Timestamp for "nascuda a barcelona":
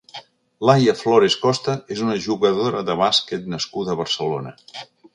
3.57-4.61